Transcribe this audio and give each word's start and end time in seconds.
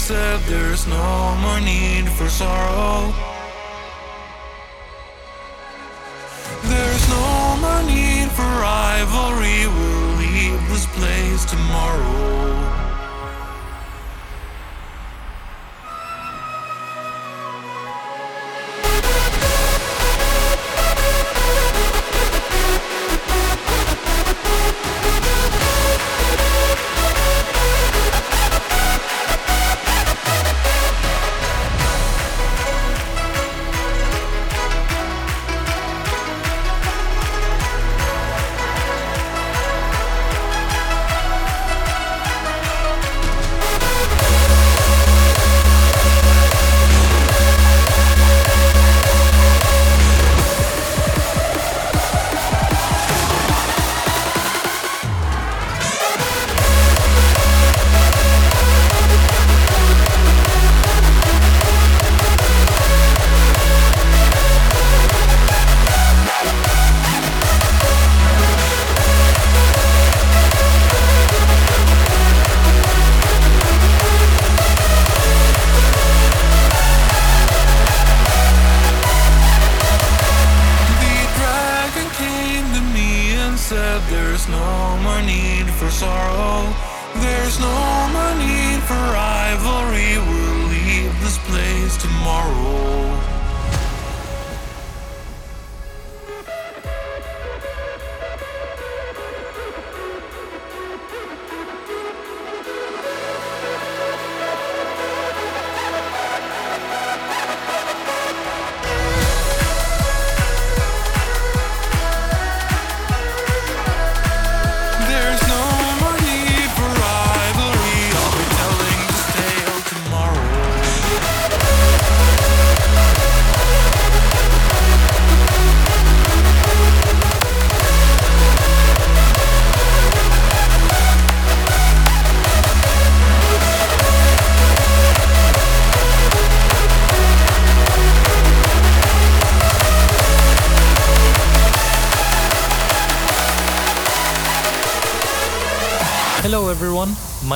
said 0.00 0.40
there's 0.48 0.86
no 0.86 1.36
more 1.42 1.60
need 1.60 2.08
for 2.08 2.28
sorrow. 2.30 3.12
There's 6.64 7.08
no 7.10 7.56
more 7.60 7.82
need 7.82 8.30
for 8.30 8.42
rivalry, 8.42 9.66
we'll 9.66 10.16
leave 10.16 10.68
this 10.70 10.86
place 10.96 11.44
tomorrow. 11.44 12.69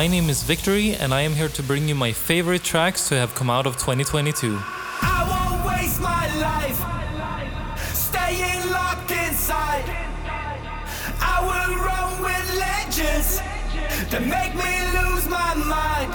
My 0.05 0.09
name 0.09 0.29
is 0.29 0.45
Wiqtory, 0.45 1.01
and 1.01 1.15
I 1.15 1.23
am 1.23 1.33
here 1.33 1.49
to 1.49 1.63
bring 1.63 1.89
you 1.89 1.95
my 1.95 2.13
favorite 2.13 2.63
tracks 2.63 3.09
to 3.09 3.15
have 3.15 3.35
come 3.35 3.49
out 3.49 3.67
of 3.67 3.79
2022. 3.79 4.59
that 14.11 14.21
make 14.21 14.55
me 14.55 14.73
lose 14.99 15.27
my 15.27 15.55
mind. 15.55 16.13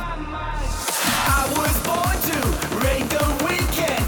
I 1.26 1.44
was 1.58 1.76
born 1.84 2.18
to 2.30 2.38
raid 2.86 3.10
the 3.10 3.26
weekend. 3.44 3.99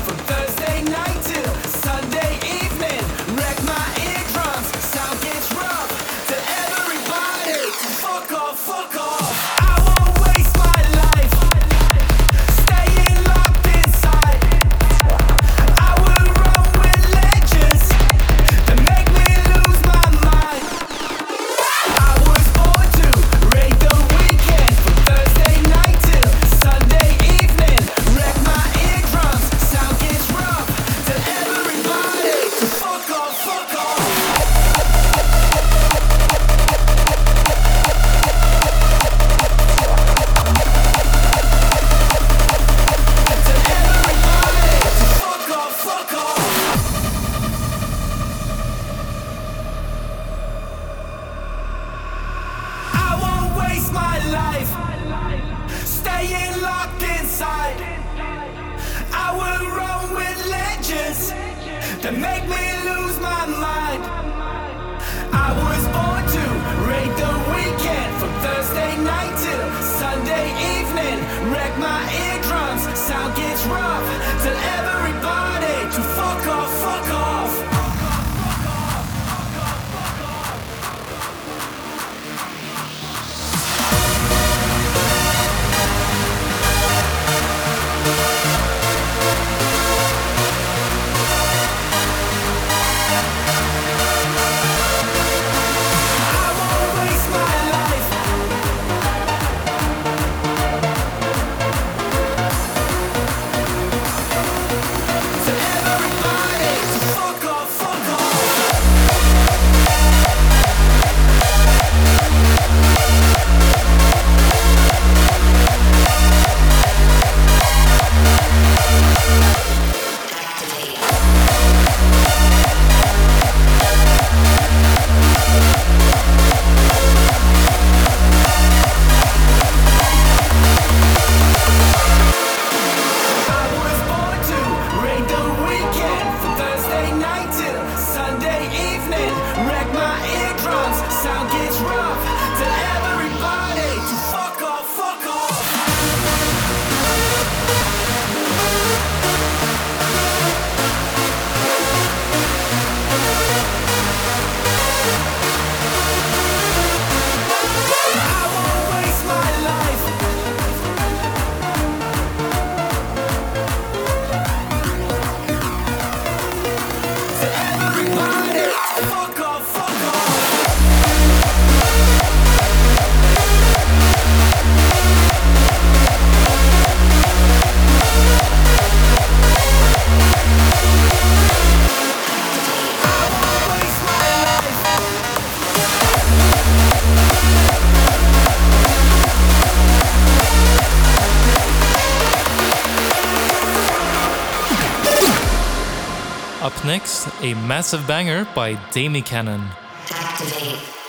A 197.44 197.56
massive 197.56 198.06
banger 198.06 198.48
by 198.54 198.76
Dami 198.94 199.26
Cannon. 199.26 199.68
Activate. 200.12 201.01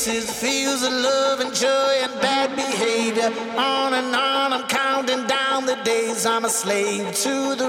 faces, 0.00 0.26
the 0.26 0.32
fields 0.32 0.82
of 0.82 0.92
love 0.92 1.40
and 1.40 1.54
joy 1.54 1.92
and 2.02 2.12
bad 2.20 2.54
behavior. 2.56 3.30
On 3.58 3.94
and 3.94 4.14
on, 4.14 4.52
I'm 4.52 4.66
counting 4.68 5.26
down 5.26 5.66
the 5.66 5.76
days 5.84 6.26
I'm 6.26 6.44
a 6.44 6.48
slave 6.48 7.14
to 7.14 7.54
the. 7.56 7.59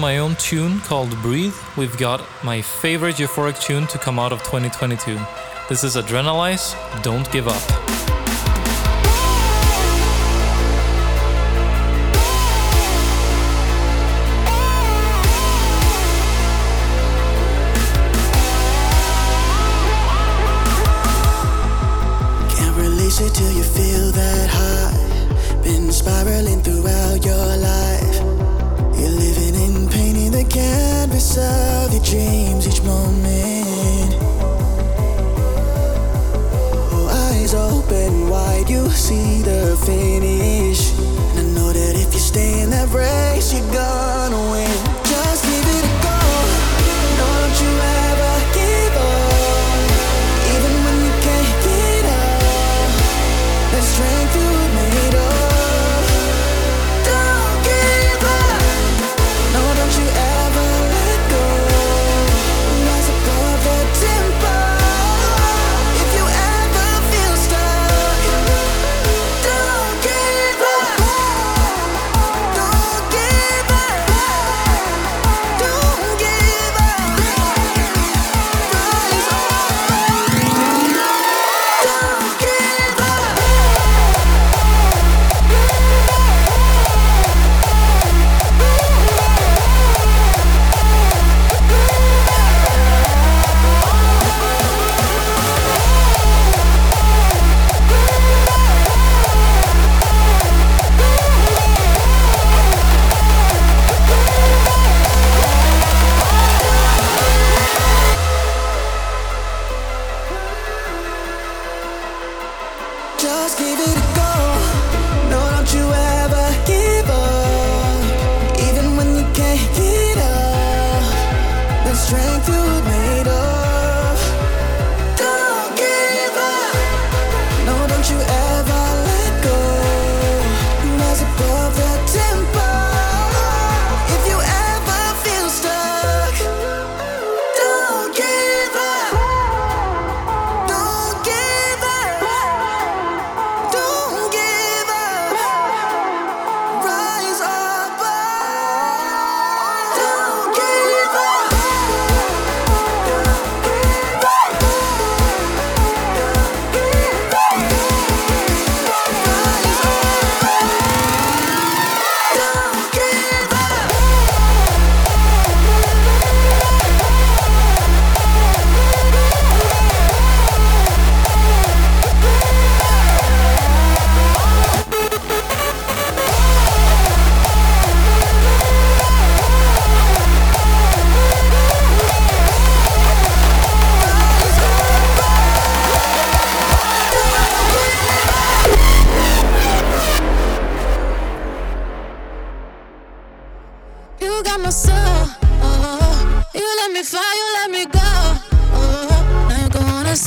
my 0.00 0.18
own 0.18 0.34
tune 0.36 0.80
called 0.80 1.10
Breathe, 1.20 1.54
we've 1.76 1.96
got 1.98 2.24
my 2.42 2.62
favorite 2.62 3.16
euphoric 3.16 3.60
tune 3.60 3.86
to 3.88 3.98
come 3.98 4.18
out 4.18 4.32
of 4.32 4.42
2022. 4.44 5.18
This 5.68 5.84
is 5.84 5.96
Adrenalize, 5.96 6.74
Don't 7.02 7.30
Give 7.30 7.46
Up. 7.46 8.09
voice 31.20 31.36
of 31.36 31.92
your 31.92 32.02
dreams 32.02 32.66
each 32.66 32.82
moment. 32.82 34.16
Oh, 36.92 37.30
eyes 37.32 37.54
open 37.54 38.30
wide, 38.30 38.70
you 38.70 38.88
see 38.88 39.42
the 39.42 39.76
finish. 39.84 40.92
And 41.36 41.48
I 41.48 41.60
know 41.60 41.72
that 41.72 41.94
if 41.94 42.14
you 42.14 42.20
stay 42.20 42.62
in 42.62 42.70
that 42.70 42.88
race, 42.88 43.52
you're 43.52 43.72
gonna 43.72 44.50
win. 44.50 44.99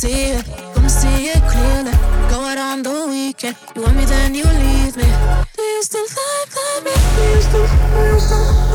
see 0.04 0.32
it, 0.32 0.46
come 0.74 0.89
see 0.89 1.28
it 1.30 1.42
clearly. 1.48 1.92
Go 2.30 2.42
out 2.42 2.58
on 2.58 2.84
the 2.84 3.08
weekend. 3.08 3.56
You 3.74 3.84
want 3.84 3.96
me, 3.96 4.04
then 4.04 4.36
you 4.36 4.44
leave 4.44 4.98
me. 4.98 5.10
Do 5.56 5.63
you 5.63 5.82
still 5.82 6.06
like, 6.18 6.52
like 6.58 6.84
me? 6.84 6.96
Do 7.16 7.24
you 7.32 7.42
still, 7.42 7.68
do 7.68 8.13
you 8.13 8.20
still? 8.20 8.73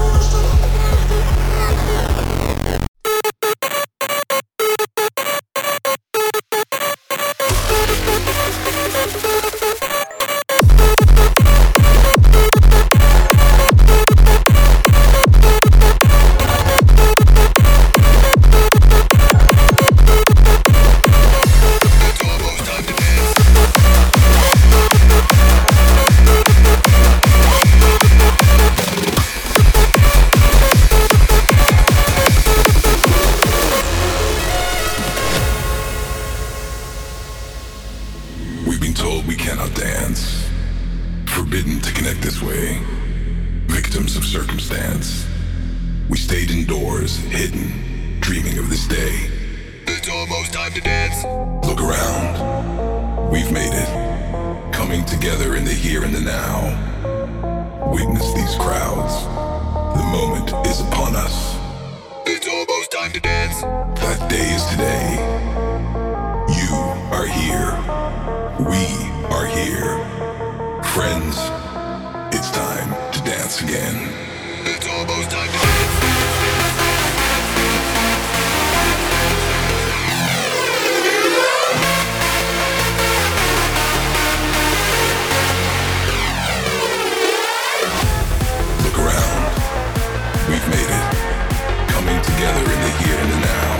together 92.38 92.70
in 92.70 92.81
the 92.81 92.90
here 93.03 93.18
and 93.18 93.31
the 93.33 93.40
now. 93.40 93.70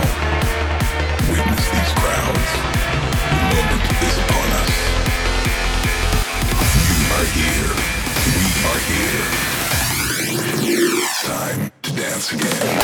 Witness 1.31 1.65
these 1.71 1.93
crowds. 1.95 2.51
Is 4.01 4.17
upon 4.17 4.49
us. 4.59 4.73
You 6.87 6.97
are 7.15 7.27
here. 7.39 7.71
We 8.35 8.43
are 8.69 8.81
here. 8.89 9.27
Time 11.23 11.71
to 11.83 11.89
dance 11.95 12.27
again. 12.33 12.79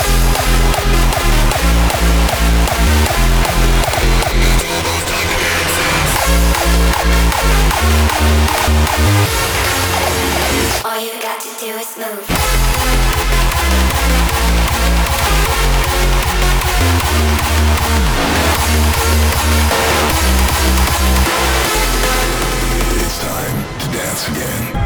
All 10.86 11.00
you 11.04 11.14
got 11.22 11.40
to 11.42 11.50
do 11.60 11.72
is 11.78 11.98
move 11.98 12.26
to 23.80 23.92
dance 23.92 24.28
again. 24.30 24.85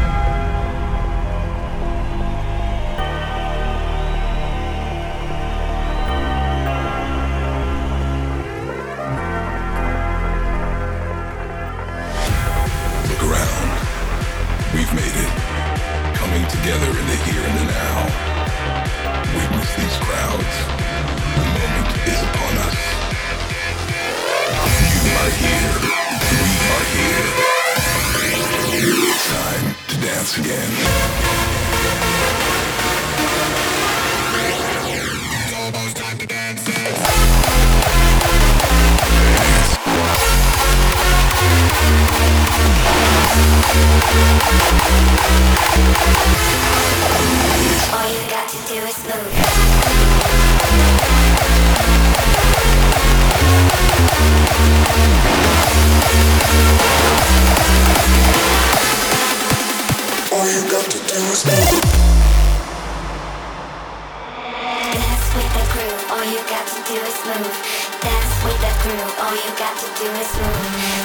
All 66.11 66.25
you 66.25 66.41
got 66.49 66.65
to 66.65 66.81
do 66.89 66.97
is 66.97 67.21
move. 67.23 67.53
Dance 68.01 68.33
with 68.43 68.57
the 68.65 68.73
groove. 68.81 69.13
All 69.21 69.29
you 69.29 69.51
got 69.61 69.77
to 69.77 69.85
do 70.01 70.09
is 70.09 70.33
move. 70.41 70.57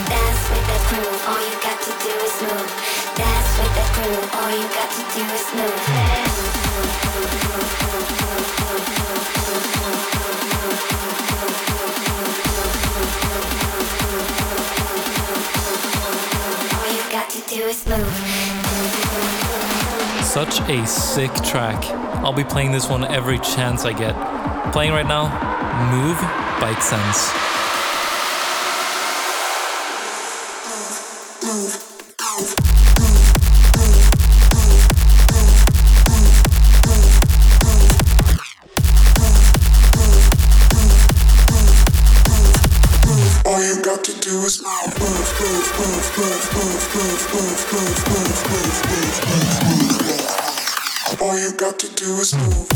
Dance 0.08 0.48
with 0.48 0.64
the 0.64 0.78
groove. 0.88 1.20
All 1.28 1.40
you 1.44 1.56
got 1.60 1.76
to 1.76 1.92
do 2.00 2.08
is 2.24 2.40
move. 2.40 2.68
Dance 3.14 3.52
with 3.60 3.72
the 3.76 3.84
groove. 3.92 4.32
All 4.32 4.48
you 4.48 4.64
got 4.72 4.88
to 4.88 5.02
do 5.12 5.24
is 5.28 5.44
move. 5.54 5.84
Such 20.24 20.60
a 20.68 20.86
sick 20.86 21.32
track. 21.44 21.84
I'll 22.24 22.32
be 22.32 22.42
playing 22.42 22.72
this 22.72 22.88
one 22.88 23.04
every 23.04 23.38
chance 23.38 23.84
I 23.84 23.92
get. 23.92 24.53
Playing 24.72 24.92
right 24.92 25.06
now, 25.06 25.28
Move 25.90 26.18
Bike 26.60 26.82
Sense. 26.82 27.30
All 51.20 51.38
you 51.38 51.52
got 51.52 51.78
to 51.78 51.88
do 51.94 52.14
is 52.20 52.34
move. 52.34 52.73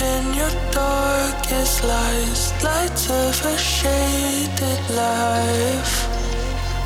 in 0.00 0.34
your 0.34 0.50
darkest 0.72 1.84
lies, 1.84 2.52
lights 2.62 3.10
of 3.10 3.46
a 3.46 3.56
shaded 3.56 4.80
life. 4.90 6.08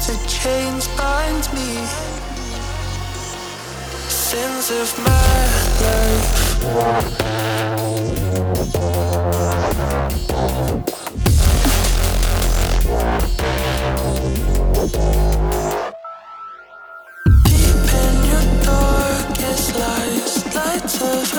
The 0.06 0.16
chains 0.26 0.88
bind 0.96 1.44
me, 1.52 1.86
sins 4.08 4.70
of 4.70 4.88
my 5.04 5.38
life. 5.84 6.18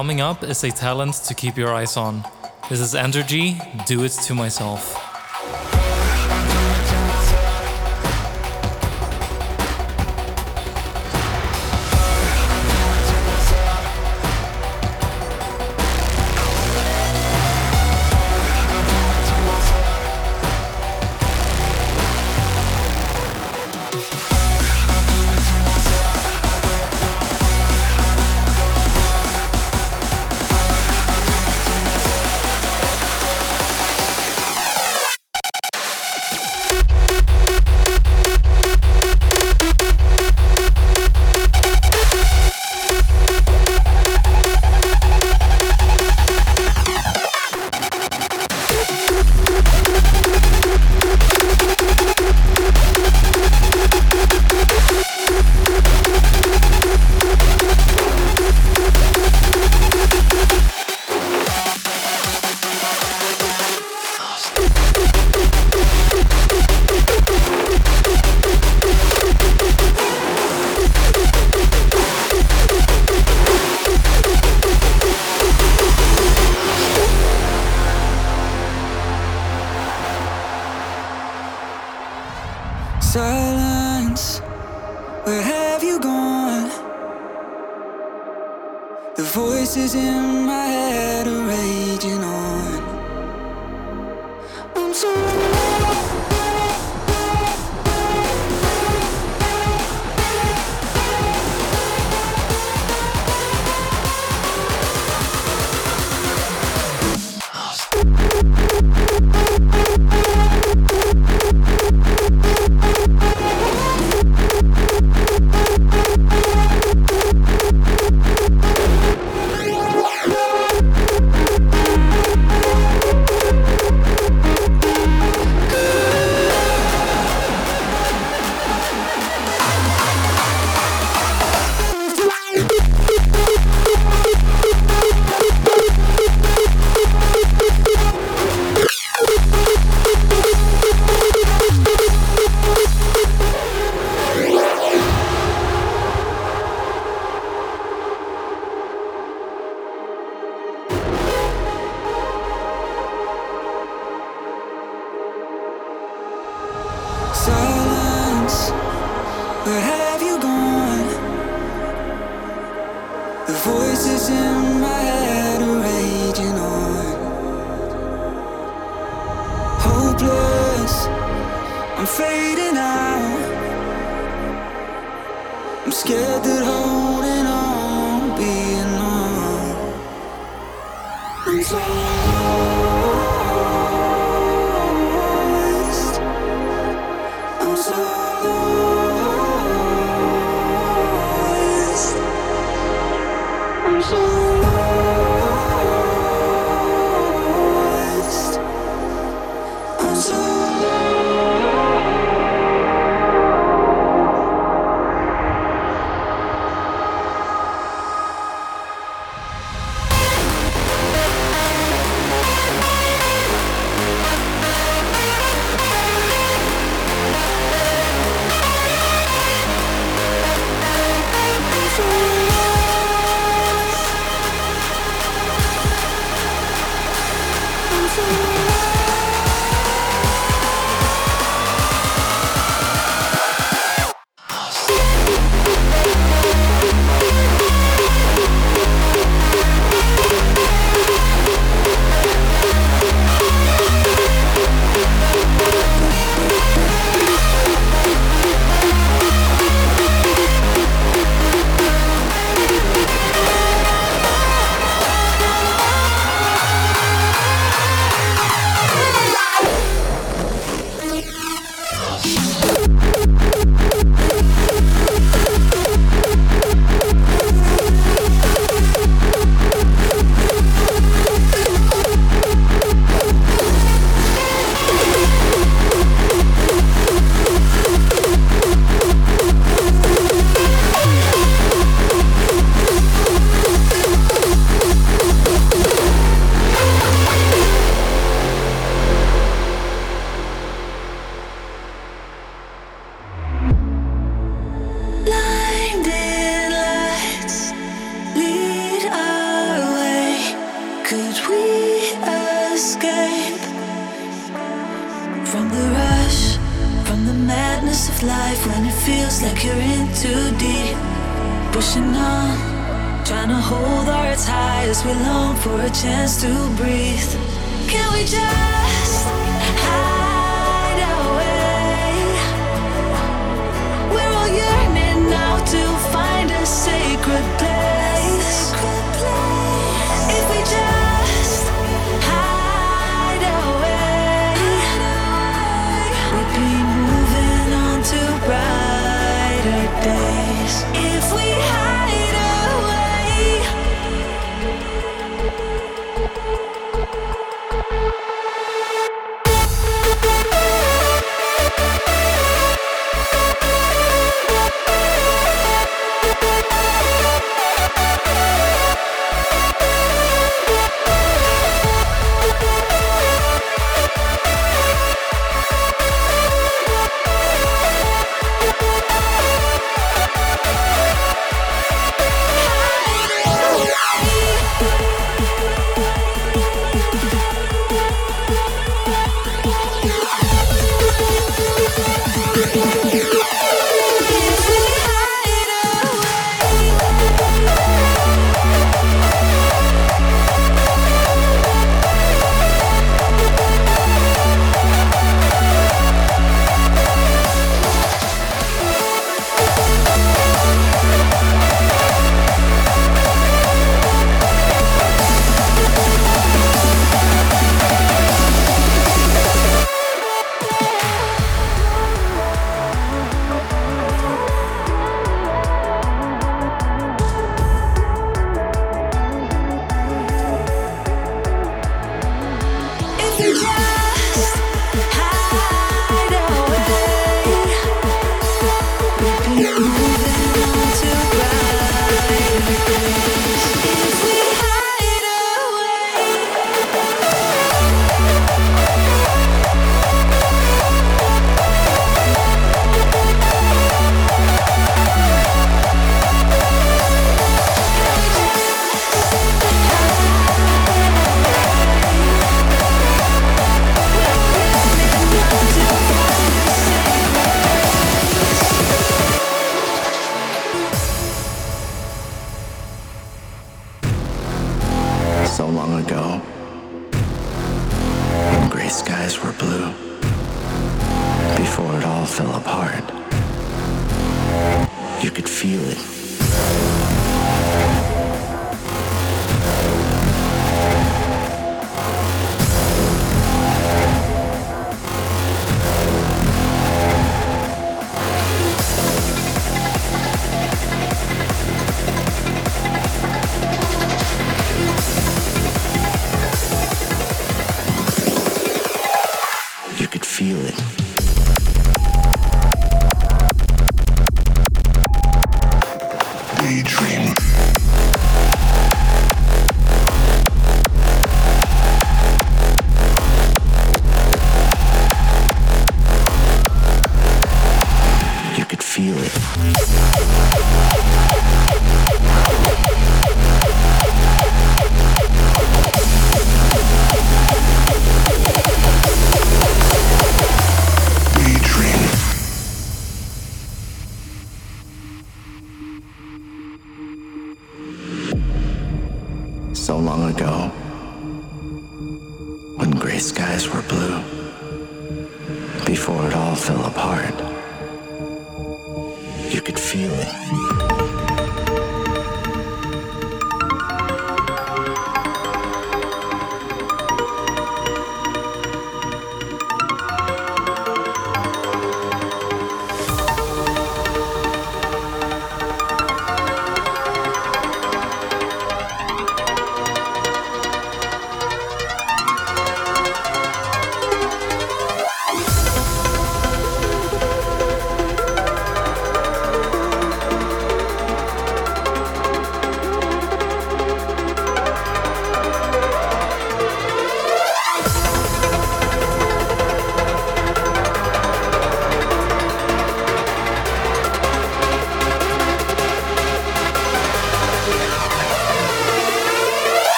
Coming 0.00 0.22
up 0.22 0.42
is 0.42 0.64
a 0.64 0.70
talent 0.70 1.12
to 1.26 1.34
keep 1.34 1.58
your 1.58 1.74
eyes 1.74 1.98
on. 1.98 2.24
This 2.70 2.80
is 2.80 2.94
Energy, 2.94 3.60
Do 3.84 4.02
It 4.02 4.12
To 4.12 4.34
Myself. 4.34 4.96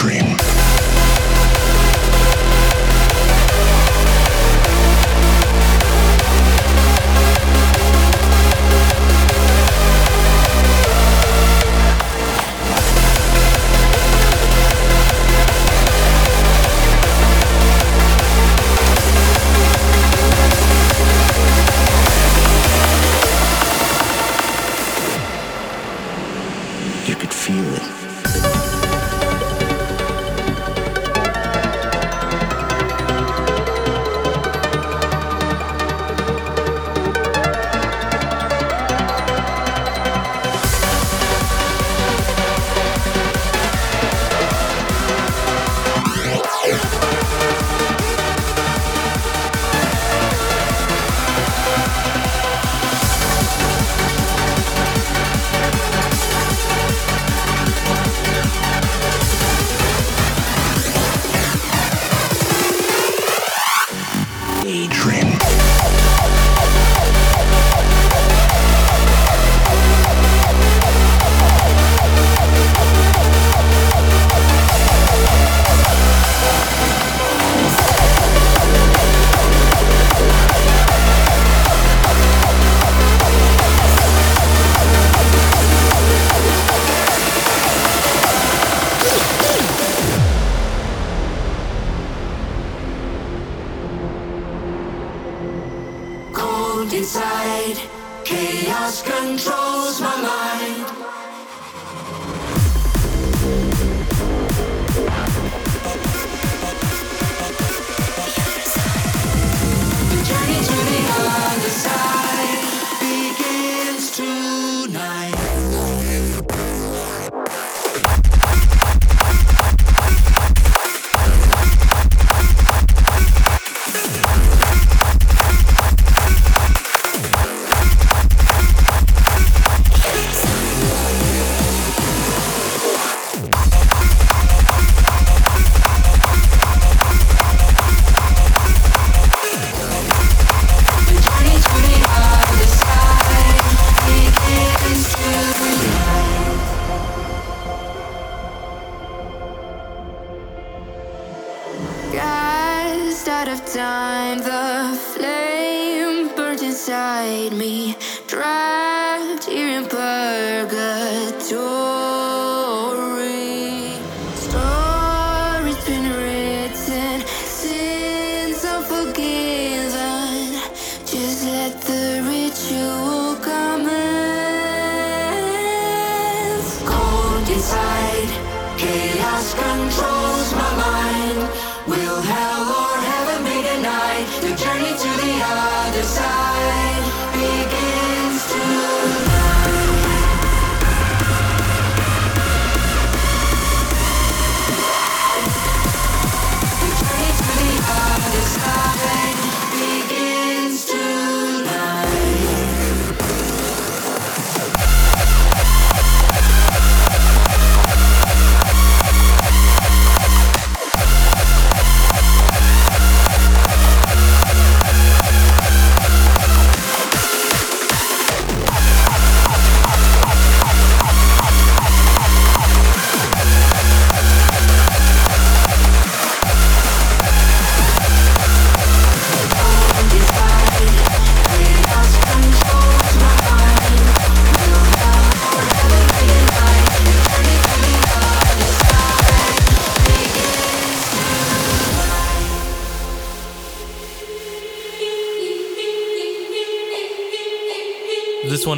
dream. 0.00 0.89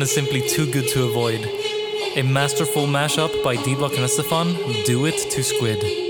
one 0.03 0.07
is 0.07 0.13
simply 0.13 0.41
too 0.41 0.67
good 0.67 0.89
to 0.89 1.05
avoid. 1.05 1.49
A 2.17 2.23
masterful 2.23 2.87
mashup 2.87 3.45
by 3.45 3.55
D-Block 3.55 3.93
and 3.93 4.03
S-te-Fan, 4.03 4.49
Do 4.85 5.07
It 5.07 5.17
to 5.31 5.45
Squid. 5.45 6.02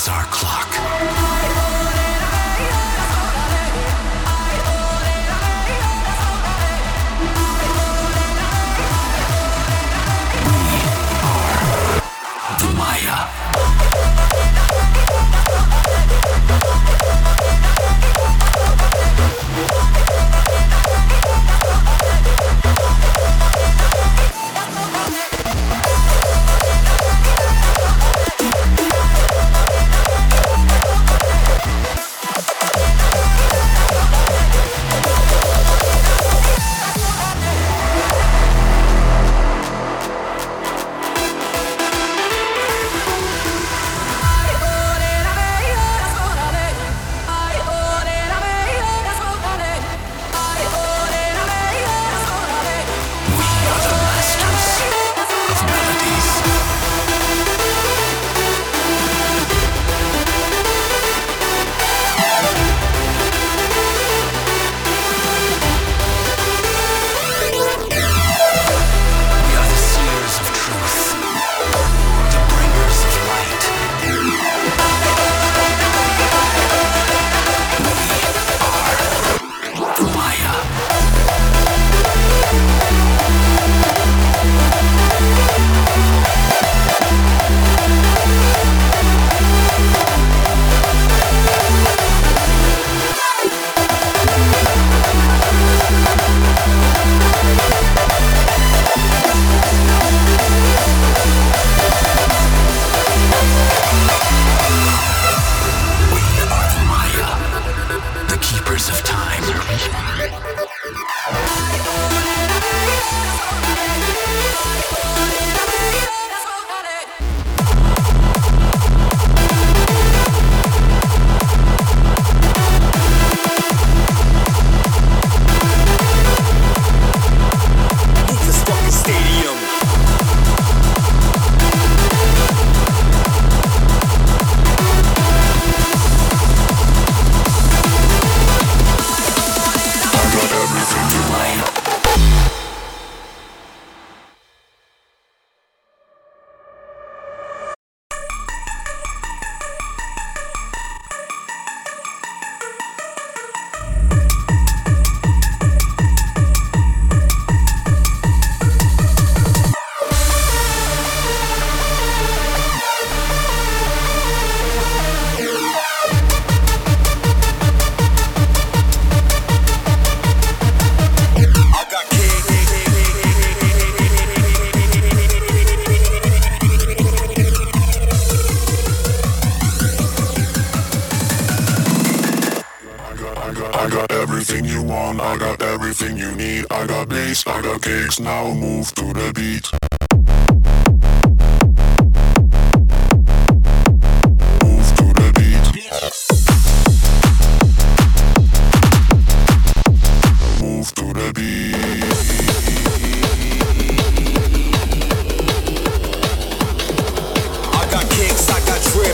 is 0.00 0.08
our 0.08 0.24
clock. 0.30 1.29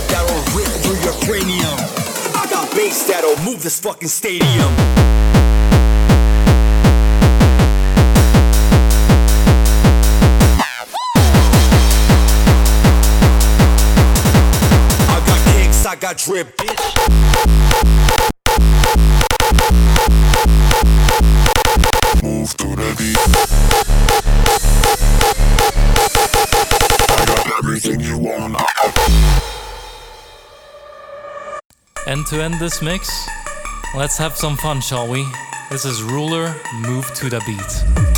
That'll 0.09 0.43
rip 0.57 0.69
through 0.83 1.01
your 1.01 1.15
cranium. 1.25 1.79
I 2.35 2.47
got 2.51 2.71
bass 2.75 3.05
that'll 3.07 3.37
move 3.45 3.63
this 3.63 3.81
fucking 3.81 4.09
stadium. 4.09 4.75
I 15.09 15.21
got 15.27 15.41
kicks, 15.55 15.87
I 15.87 15.97
got 15.97 16.19
drip, 16.19 16.57
bitch. 16.57 16.83
Move 22.23 22.57
to 22.57 22.67
the 22.77 22.95
beat. 22.99 23.17
And 32.07 32.25
to 32.29 32.41
end 32.41 32.61
this 32.61 32.81
mix, 32.81 33.09
let's 33.97 34.17
have 34.17 34.37
some 34.37 34.57
fun, 34.57 34.81
shall 34.81 35.09
we? 35.09 35.27
This 35.71 35.85
is 35.85 36.03
Rooler, 36.03 36.55
Move 36.83 37.13
to 37.15 37.29
the 37.29 37.43
Beat. 37.45 38.16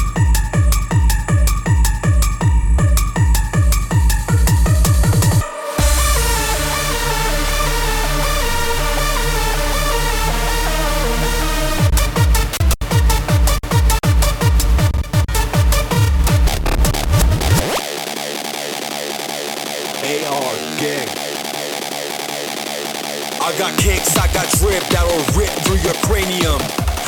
Drip 24.56 24.82
that'll 24.88 25.38
rip 25.38 25.50
through 25.64 25.78
your 25.78 25.94
cranium. 26.04 26.60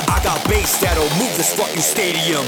I 0.08 0.20
got 0.22 0.46
bass 0.48 0.80
that'll 0.80 1.08
move 1.18 1.36
this 1.36 1.54
fucking 1.54 1.80
stadium. 1.80 2.44